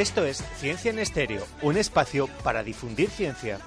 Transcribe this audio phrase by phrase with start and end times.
[0.00, 3.60] Esto es Ciencia en Estéreo, un espacio para difundir ciencia.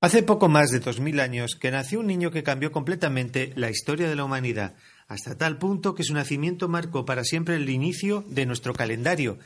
[0.00, 4.08] Hace poco más de 2000 años que nació un niño que cambió completamente la historia
[4.08, 4.74] de la humanidad,
[5.06, 9.38] hasta tal punto que su nacimiento marcó para siempre el inicio de nuestro calendario.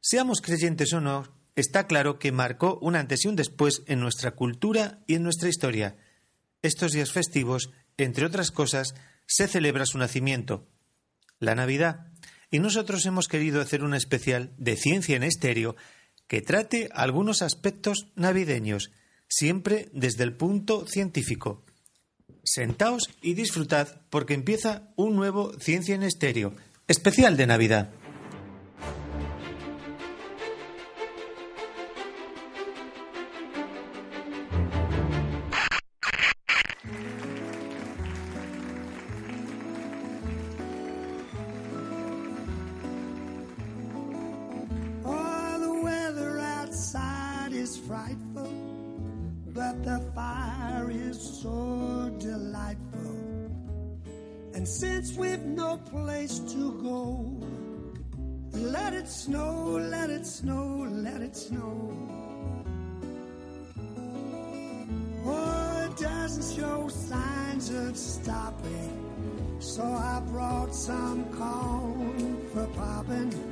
[0.00, 4.32] Seamos creyentes o no, está claro que marcó un antes y un después en nuestra
[4.32, 5.94] cultura y en nuestra historia.
[6.62, 8.96] Estos días festivos, entre otras cosas,
[9.26, 10.66] se celebra su nacimiento,
[11.38, 12.11] la Navidad
[12.52, 15.74] y nosotros hemos querido hacer un especial de ciencia en estéreo
[16.28, 18.92] que trate algunos aspectos navideños,
[19.26, 21.64] siempre desde el punto científico.
[22.44, 26.52] Sentaos y disfrutad porque empieza un nuevo Ciencia en Estéreo,
[26.88, 27.90] especial de Navidad.
[47.92, 48.48] Frightful,
[49.48, 53.50] but the fire is so delightful.
[54.54, 57.36] And since we've no place to go,
[58.54, 61.92] let it snow, let it snow, let it snow.
[65.26, 73.51] Oh, it doesn't show signs of stopping, so I brought some corn for popping.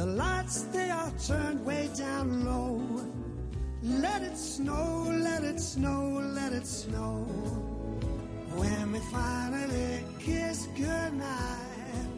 [0.00, 2.80] The lights, they are turned way down low.
[3.82, 7.26] Let it snow, let it snow, let it snow.
[8.56, 12.08] When we finally kiss goodnight,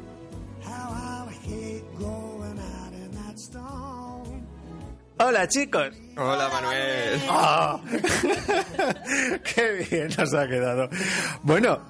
[0.63, 4.47] how I'll hate going out in that storm.
[5.19, 5.93] Hola chicos.
[6.17, 7.21] Hola Manuel.
[7.29, 7.81] ¡Ah!
[9.43, 10.89] ¡Qué bien nos ha quedado!
[11.43, 11.81] Bueno,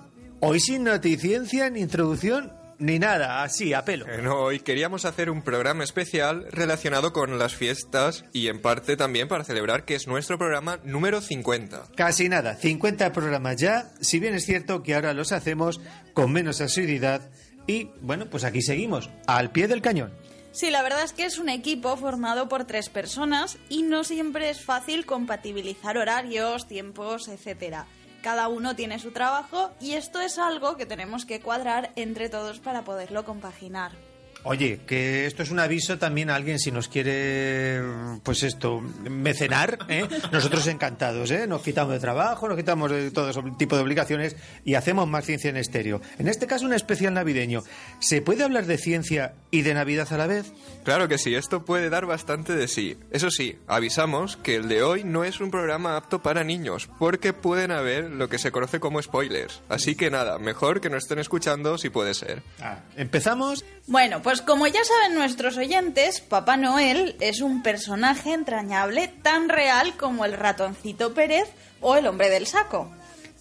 [0.41, 4.06] hoy sin noticiencia, ni introducción, ni nada, así, a pelo.
[4.06, 9.28] Bueno, hoy queríamos hacer un programa especial relacionado con las fiestas y en parte también
[9.28, 11.84] para celebrar que es nuestro programa número 50.
[11.97, 15.81] Casi nada, 50 programas ya, si bien es cierto que ahora los hacemos
[16.12, 17.31] con menos asiduidad
[17.69, 20.12] y, bueno, pues aquí seguimos, al pie del cañón.
[20.50, 24.50] Sí, la verdad es que es un equipo formado por tres personas y no siempre
[24.50, 27.87] es fácil compatibilizar horarios, tiempos, etcétera.
[28.22, 32.60] Cada uno tiene su trabajo y esto es algo que tenemos que cuadrar entre todos
[32.60, 34.12] para poderlo compaginar.
[34.44, 37.80] Oye, que esto es un aviso también a alguien si nos quiere,
[38.25, 40.08] pues esto, mecenar, ¿eh?
[40.32, 41.47] Nosotros encantados, ¿eh?
[41.47, 45.25] Nos quitamos de trabajo, nos quitamos de todo ese tipo de obligaciones y hacemos más
[45.25, 46.00] ciencia en estéreo.
[46.19, 47.62] En este caso, un especial navideño.
[48.00, 50.53] ¿Se puede hablar de ciencia y de Navidad a la vez?
[50.84, 52.98] Claro que sí, esto puede dar bastante de sí.
[53.12, 57.32] Eso sí, avisamos que el de hoy no es un programa apto para niños, porque
[57.32, 59.62] pueden haber lo que se conoce como spoilers.
[59.69, 62.42] Así que nada, mejor que no estén escuchando si puede ser.
[62.60, 63.64] Ah, ¿Empezamos?
[63.86, 69.94] Bueno, pues como ya saben nuestros oyentes, Papá Noel es un personaje entrañable tan real
[69.97, 71.48] como el ratoncito Pérez
[71.81, 72.91] o el hombre del saco.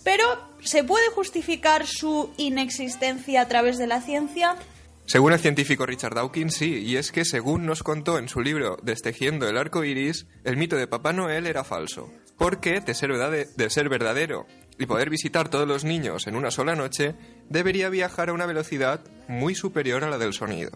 [0.04, 0.26] Pero,
[0.62, 4.56] ¿se puede justificar su inexistencia a través de la ciencia?
[5.06, 8.78] Según el científico Richard Dawkins, sí, y es que según nos contó en su libro
[8.82, 12.10] Destejiendo el arco iris, el mito de Papá Noel era falso.
[12.38, 14.48] Porque, de ser, verdade- de ser verdadero
[14.82, 17.16] y poder visitar todos los niños en una sola noche,
[17.50, 20.72] debería viajar a una velocidad muy superior a la del sonido.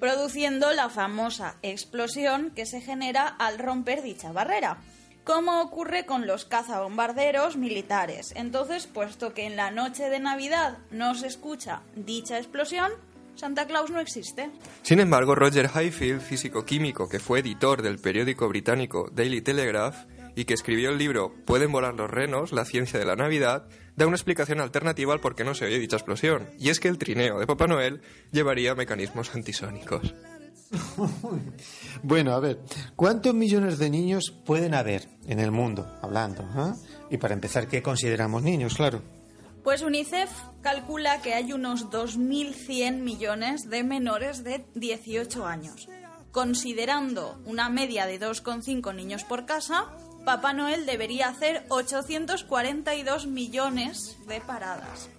[0.00, 4.78] produciendo la famosa explosión que se genera al romper dicha barrera,
[5.22, 8.32] como ocurre con los cazabombarderos militares.
[8.34, 12.90] Entonces, puesto que en la noche de Navidad no se escucha dicha explosión,
[13.36, 14.50] Santa Claus no existe.
[14.82, 20.04] Sin embargo, Roger Highfield, físico-químico que fue editor del periódico británico Daily Telegraph
[20.34, 24.06] y que escribió el libro Pueden volar los renos, la ciencia de la Navidad, da
[24.06, 26.48] una explicación alternativa al por qué no se oye dicha explosión.
[26.58, 28.00] Y es que el trineo de Papá Noel
[28.30, 30.14] llevaría mecanismos antisónicos.
[32.02, 32.60] Bueno, a ver,
[32.96, 36.48] ¿cuántos millones de niños pueden haber en el mundo, hablando?
[36.54, 36.74] ah?
[37.10, 38.74] Y para empezar, ¿qué consideramos niños?
[38.74, 39.02] Claro.
[39.62, 40.30] Pues UNICEF
[40.60, 45.88] calcula que hay unos 2.100 millones de menores de 18 años.
[46.32, 54.40] Considerando una media de 2,5 niños por casa, Papá Noel debería hacer 842 millones de
[54.40, 55.10] paradas.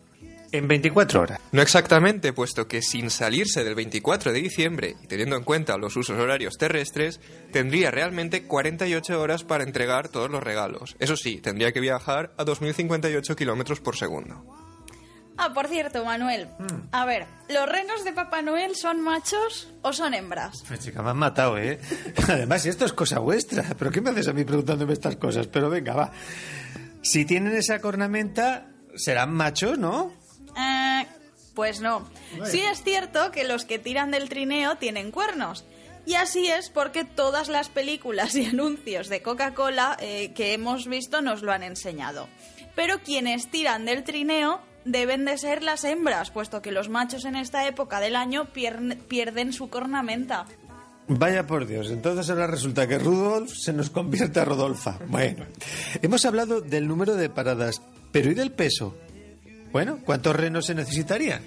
[0.54, 1.40] En 24 horas.
[1.52, 5.96] No exactamente, puesto que sin salirse del 24 de diciembre y teniendo en cuenta los
[5.98, 7.20] usos horarios terrestres,
[7.52, 10.96] tendría realmente 48 horas para entregar todos los regalos.
[11.00, 14.63] Eso sí, tendría que viajar a 2.058 kilómetros por segundo.
[15.38, 16.48] Ah, por cierto, Manuel.
[16.92, 20.64] A ver, ¿los renos de Papá Noel son machos o son hembras?
[20.68, 21.80] Pues chica, me han matado, ¿eh?
[22.28, 23.64] Además, esto es cosa vuestra.
[23.78, 25.48] ¿Pero qué me haces a mí preguntándome estas cosas?
[25.48, 26.12] Pero venga, va.
[27.02, 30.14] Si tienen esa cornamenta, serán machos, ¿no?
[30.58, 31.06] Eh,
[31.56, 32.08] pues no.
[32.46, 35.66] Sí es cierto que los que tiran del trineo tienen cuernos.
[36.06, 41.22] Y así es porque todas las películas y anuncios de Coca-Cola eh, que hemos visto
[41.22, 42.28] nos lo han enseñado.
[42.76, 47.36] Pero quienes tiran del trineo deben de ser las hembras, puesto que los machos en
[47.36, 50.46] esta época del año pier- pierden su cornamenta.
[51.08, 55.00] Vaya por Dios, entonces ahora resulta que Rudolf se nos convierte a Rodolfa.
[55.08, 55.46] Bueno,
[56.02, 57.82] hemos hablado del número de paradas,
[58.12, 58.96] pero ¿y del peso?
[59.72, 61.42] Bueno, ¿cuántos renos se necesitarían?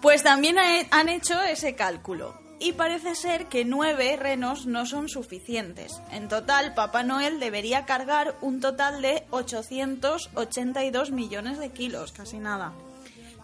[0.00, 2.34] Pues también ha- han hecho ese cálculo.
[2.58, 6.00] Y parece ser que nueve renos no son suficientes.
[6.10, 12.72] En total, Papá Noel debería cargar un total de 882 millones de kilos, casi nada.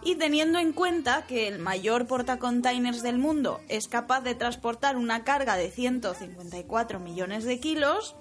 [0.03, 5.23] Y teniendo en cuenta que el mayor portacontainers del mundo es capaz de transportar una
[5.23, 8.15] carga de 154 millones de kilos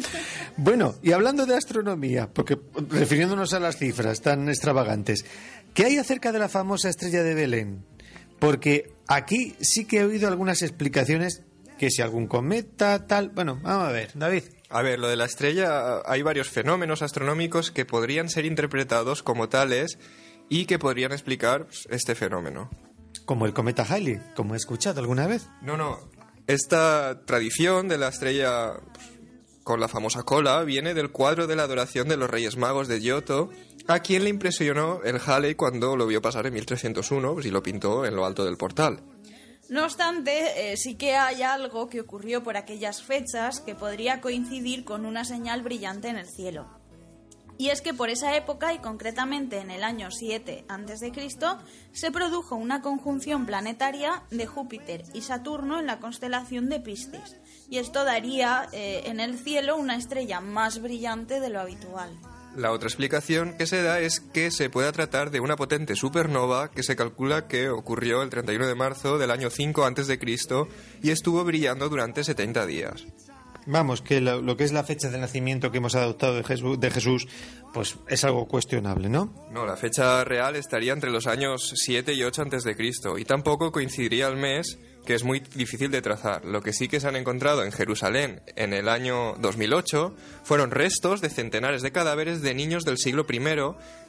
[0.56, 2.58] Bueno, y hablando de astronomía, porque
[2.90, 5.26] refiriéndonos a las cifras tan extravagantes,
[5.74, 7.84] ¿qué hay acerca de la famosa estrella de Belén?
[8.42, 11.44] Porque aquí sí que he oído algunas explicaciones,
[11.78, 13.30] que si algún cometa, tal...
[13.30, 14.46] Bueno, vamos a ver, David.
[14.68, 19.48] A ver, lo de la estrella, hay varios fenómenos astronómicos que podrían ser interpretados como
[19.48, 20.00] tales
[20.50, 22.72] y que podrían explicar pues, este fenómeno.
[23.26, 25.48] Como el cometa Halley, como he escuchado alguna vez.
[25.62, 26.00] No, no.
[26.48, 29.11] Esta tradición de la estrella pues,
[29.72, 33.00] con la famosa cola viene del cuadro de la adoración de los Reyes Magos de
[33.00, 33.52] Giotto,
[33.88, 37.64] a quien le impresionó el Halley cuando lo vio pasar en 1301 pues, y lo
[37.64, 39.02] pintó en lo alto del portal.
[39.70, 44.84] No obstante, eh, sí que hay algo que ocurrió por aquellas fechas que podría coincidir
[44.84, 46.68] con una señal brillante en el cielo.
[47.58, 51.12] Y es que por esa época, y concretamente en el año 7 a.C.,
[51.94, 57.38] se produjo una conjunción planetaria de Júpiter y Saturno en la constelación de Piscis.
[57.72, 62.12] Y esto daría eh, en el cielo una estrella más brillante de lo habitual.
[62.54, 66.70] La otra explicación que se da es que se pueda tratar de una potente supernova
[66.70, 70.20] que se calcula que ocurrió el 31 de marzo del año 5 a.C.
[71.02, 73.06] y estuvo brillando durante 70 días.
[73.72, 76.78] Vamos, que lo, lo que es la fecha de nacimiento que hemos adoptado de Jesús,
[76.78, 77.26] de Jesús,
[77.74, 79.34] pues es algo cuestionable, ¿no?
[79.50, 83.24] No, la fecha real estaría entre los años 7 y 8 antes de Cristo y
[83.24, 86.44] tampoco coincidiría el mes, que es muy difícil de trazar.
[86.44, 91.22] Lo que sí que se han encontrado en Jerusalén en el año 2008 fueron restos
[91.22, 93.40] de centenares de cadáveres de niños del siglo I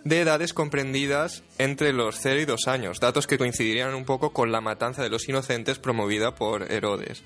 [0.03, 4.51] de edades comprendidas entre los 0 y 2 años, datos que coincidirían un poco con
[4.51, 7.23] la matanza de los inocentes promovida por Herodes.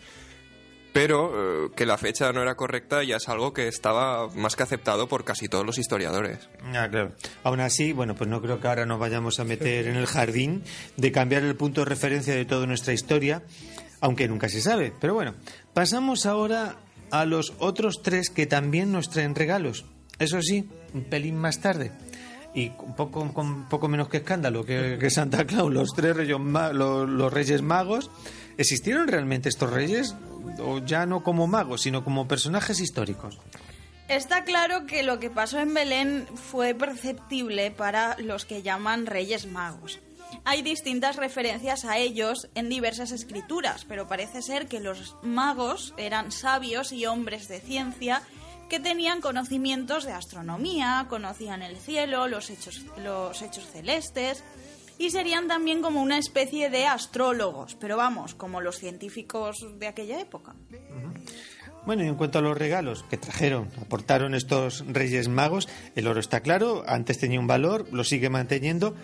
[0.96, 4.62] Pero eh, que la fecha no era correcta ya es algo que estaba más que
[4.62, 6.48] aceptado por casi todos los historiadores.
[6.72, 7.12] Ah, claro.
[7.44, 10.62] Aún así, bueno, pues no creo que ahora nos vayamos a meter en el jardín
[10.96, 13.42] de cambiar el punto de referencia de toda nuestra historia,
[14.00, 14.90] aunque nunca se sabe.
[14.98, 15.34] Pero bueno,
[15.74, 16.76] pasamos ahora
[17.10, 19.84] a los otros tres que también nos traen regalos.
[20.18, 21.92] Eso sí, un pelín más tarde.
[22.56, 27.08] Y un poco, con poco menos que escándalo que, Santa Claus, los tres reyes, los,
[27.08, 28.10] los reyes magos.
[28.56, 30.16] ¿Existieron realmente estos reyes?
[30.58, 33.38] O ya no como magos, sino como personajes históricos.
[34.08, 39.46] Está claro que lo que pasó en Belén fue perceptible para los que llaman Reyes
[39.46, 40.00] Magos.
[40.44, 46.32] Hay distintas referencias a ellos en diversas escrituras, pero parece ser que los magos eran
[46.32, 48.22] sabios y hombres de ciencia
[48.68, 54.42] que tenían conocimientos de astronomía, conocían el cielo, los hechos, los hechos celestes
[54.98, 60.20] y serían también como una especie de astrólogos, pero vamos, como los científicos de aquella
[60.20, 60.54] época.
[61.84, 66.18] Bueno, y en cuanto a los regalos que trajeron, aportaron estos Reyes Magos, el oro
[66.18, 68.94] está claro, antes tenía un valor, lo sigue manteniendo,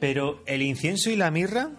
[0.00, 1.70] pero el incienso y la mirra,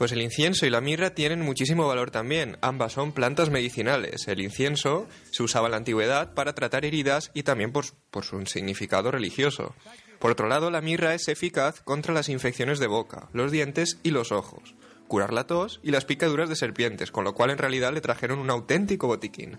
[0.00, 2.56] Pues el incienso y la mirra tienen muchísimo valor también.
[2.62, 4.28] Ambas son plantas medicinales.
[4.28, 8.40] El incienso se usaba en la antigüedad para tratar heridas y también por, por su
[8.46, 9.74] significado religioso.
[10.18, 14.10] Por otro lado, la mirra es eficaz contra las infecciones de boca, los dientes y
[14.12, 14.74] los ojos,
[15.06, 18.38] curar la tos y las picaduras de serpientes, con lo cual en realidad le trajeron
[18.38, 19.58] un auténtico botiquín.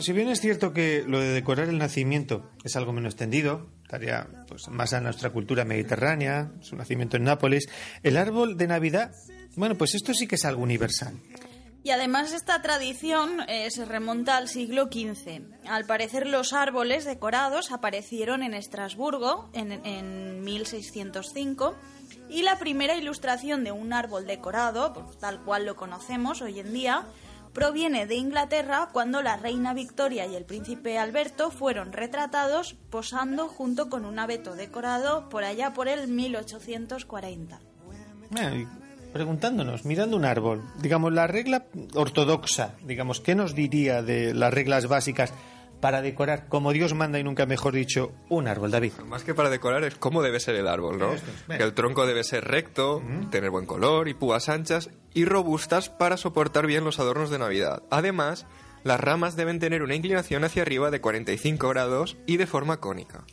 [0.00, 4.26] Si bien es cierto que lo de decorar el nacimiento es algo menos extendido, estaría
[4.48, 7.68] pues, más a nuestra cultura mediterránea, su nacimiento en Nápoles,
[8.02, 9.12] el árbol de Navidad,
[9.54, 11.14] bueno, pues esto sí que es algo universal.
[11.84, 15.42] Y además esta tradición eh, se remonta al siglo XV.
[15.68, 21.76] Al parecer los árboles decorados aparecieron en Estrasburgo en, en 1605
[22.28, 26.72] y la primera ilustración de un árbol decorado, pues, tal cual lo conocemos hoy en
[26.72, 27.06] día,
[27.56, 33.88] proviene de Inglaterra cuando la reina Victoria y el príncipe Alberto fueron retratados posando junto
[33.88, 37.58] con un abeto decorado por allá por el 1840.
[38.30, 38.68] Bueno, y
[39.10, 44.86] preguntándonos, mirando un árbol, digamos, la regla ortodoxa, digamos, ¿qué nos diría de las reglas
[44.86, 45.32] básicas
[45.80, 48.92] para decorar, como Dios manda y nunca mejor dicho, un árbol, David?
[49.06, 51.12] Más que para decorar es cómo debe ser el árbol, ¿no?
[51.12, 55.88] Es, Que el tronco debe ser recto, tener buen color y púas anchas y robustas
[55.88, 57.82] para soportar bien los adornos de Navidad.
[57.90, 58.46] Además,
[58.84, 63.24] las ramas deben tener una inclinación hacia arriba de 45 grados y de forma cónica.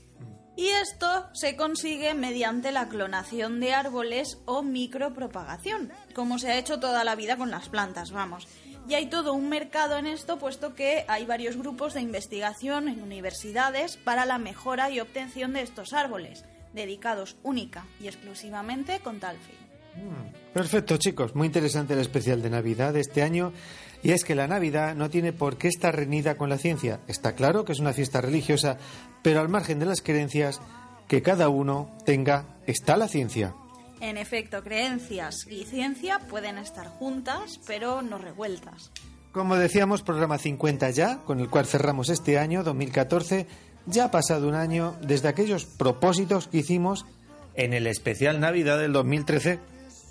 [0.55, 6.79] Y esto se consigue mediante la clonación de árboles o micropropagación, como se ha hecho
[6.79, 8.47] toda la vida con las plantas, vamos.
[8.88, 13.02] Y hay todo un mercado en esto, puesto que hay varios grupos de investigación en
[13.02, 19.38] universidades para la mejora y obtención de estos árboles, dedicados única y exclusivamente con tal
[19.38, 19.56] fin.
[20.54, 21.36] Perfecto, chicos.
[21.36, 23.54] Muy interesante el especial de Navidad de este año.
[24.02, 27.00] Y es que la Navidad no tiene por qué estar reñida con la ciencia.
[27.08, 28.78] Está claro que es una fiesta religiosa,
[29.22, 30.60] pero al margen de las creencias
[31.08, 33.56] que cada uno tenga, está la ciencia.
[34.03, 38.91] En efecto, creencias y ciencia pueden estar juntas, pero no revueltas.
[39.31, 43.48] Como decíamos, programa 50 ya, con el cual cerramos este año 2014.
[43.86, 47.05] Ya ha pasado un año desde aquellos propósitos que hicimos
[47.53, 49.62] en el especial Navidad del 2013,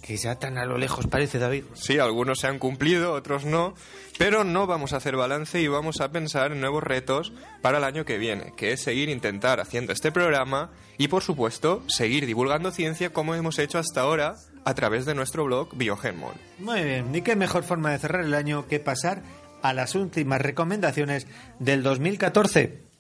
[0.03, 1.65] que ya tan a lo lejos parece, David.
[1.75, 3.75] Sí, algunos se han cumplido, otros no,
[4.19, 7.33] pero no vamos a hacer balance y vamos a pensar en nuevos retos
[7.63, 11.83] para el año que viene, que es seguir intentar haciendo este programa y, por supuesto,
[11.87, 16.35] seguir divulgando ciencia como hemos hecho hasta ahora a través de nuestro blog Biogenmol.
[16.59, 19.23] Muy bien, ni qué mejor forma de cerrar el año que pasar
[19.63, 21.29] a las últimas recomendaciones
[21.61, 22.92] del 2014.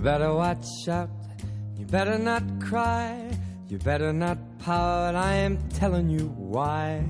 [0.00, 1.10] You better watch out.
[1.76, 3.20] You better not cry.
[3.68, 5.14] You better not pout.
[5.14, 7.04] I am telling you why.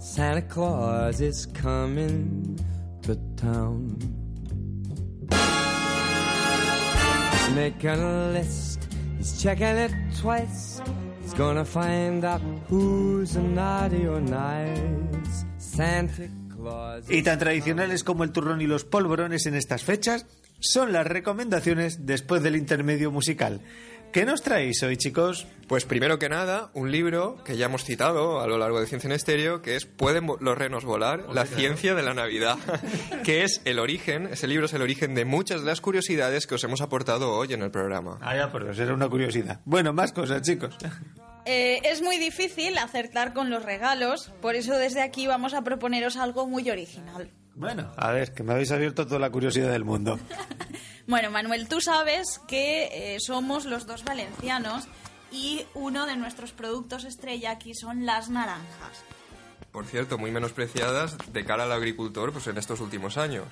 [0.00, 2.58] Santa Claus is coming
[3.02, 3.96] to town.
[7.30, 8.88] He's making a list.
[9.16, 10.82] He's checking it twice.
[11.22, 15.44] He's gonna find out who's naughty or nice.
[15.58, 17.08] Santa Claus.
[17.08, 20.26] Y tan tradicionales como el turrón y los polvorones en estas fechas
[20.60, 23.60] son las recomendaciones después del intermedio musical.
[24.12, 25.46] ¿Qué nos traéis hoy, chicos?
[25.68, 29.06] Pues primero que nada, un libro que ya hemos citado a lo largo de Ciencia
[29.06, 31.26] en Estéreo, que es ¿Pueden los renos volar?
[31.32, 32.58] La ciencia de la Navidad,
[33.24, 36.56] que es el origen, ese libro es el origen de muchas de las curiosidades que
[36.56, 38.18] os hemos aportado hoy en el programa.
[38.20, 39.60] Ah, ya, por Dios, era una curiosidad.
[39.64, 40.76] Bueno, más cosas, chicos.
[41.44, 46.16] Eh, es muy difícil acertar con los regalos, por eso desde aquí vamos a proponeros
[46.16, 47.30] algo muy original.
[47.54, 50.18] Bueno, a ver, que me habéis abierto toda la curiosidad del mundo.
[51.06, 54.86] Bueno, Manuel, tú sabes que eh, somos los dos valencianos
[55.32, 59.02] y uno de nuestros productos estrella aquí son las naranjas.
[59.72, 63.46] Por cierto, muy menospreciadas de cara al agricultor pues en estos últimos años.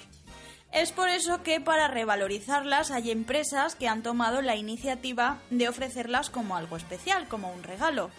[0.70, 6.28] Es por eso que para revalorizarlas hay empresas que han tomado la iniciativa de ofrecerlas
[6.30, 8.10] como algo especial, como un regalo.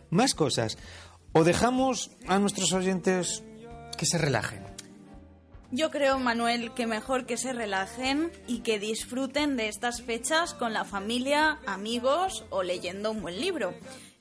[0.10, 0.78] Más cosas.
[1.34, 3.44] O dejamos a nuestros oyentes
[3.98, 4.66] que se relajen.
[5.70, 10.72] Yo creo, Manuel, que mejor que se relajen y que disfruten de estas fechas con
[10.72, 13.74] la familia, amigos o leyendo un buen libro.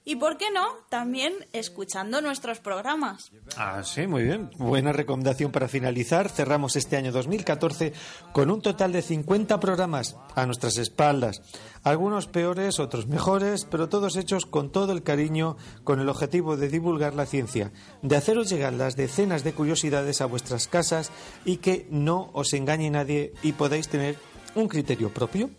[0.09, 3.33] Y por qué no, también escuchando nuestros programas.
[3.57, 4.51] Ah, sí, muy bien.
[4.57, 6.29] Buena recomendación para finalizar.
[6.29, 7.93] Cerramos este año 2014
[8.33, 11.43] con un total de 50 programas a nuestras espaldas.
[11.83, 16.69] Algunos peores, otros mejores, pero todos hechos con todo el cariño, con el objetivo de
[16.69, 17.73] divulgar la ciencia,
[18.03, 21.11] de haceros llegar las decenas de curiosidades a vuestras casas
[21.45, 24.17] y que no os engañe nadie y podáis tener
[24.57, 25.51] un criterio propio.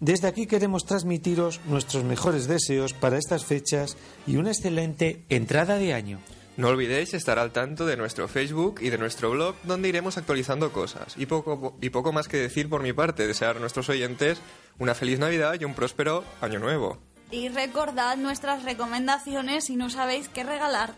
[0.00, 5.94] Desde aquí queremos transmitiros nuestros mejores deseos para estas fechas y una excelente entrada de
[5.94, 6.20] año.
[6.56, 10.72] No olvidéis estar al tanto de nuestro Facebook y de nuestro blog, donde iremos actualizando
[10.72, 11.14] cosas.
[11.16, 14.42] Y poco, y poco más que decir por mi parte, desear a nuestros oyentes
[14.78, 16.98] una feliz Navidad y un próspero Año Nuevo.
[17.30, 20.94] Y recordad nuestras recomendaciones si no sabéis qué regalar.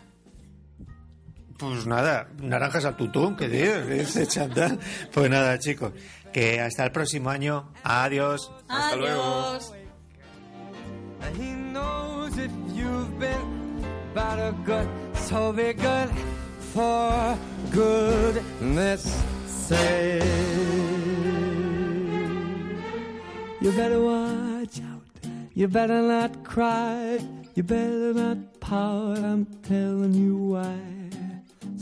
[1.57, 4.79] Pues nada, naranjas al tutún, que dice Chantal.
[5.13, 5.93] Pues nada, chicos,
[6.33, 7.71] que hasta el próximo año.
[7.83, 8.51] Adiós.
[8.67, 9.21] Hasta luego.
[9.21, 9.73] Adiós.
[11.39, 13.81] He knows if you've been
[14.13, 16.09] bad or good, so be good
[16.73, 17.37] for
[17.71, 20.23] goodness sake.
[23.61, 25.01] You better watch out.
[25.53, 27.19] You better not cry.
[27.55, 29.19] You better not pout.
[29.19, 31.02] I'm telling you why.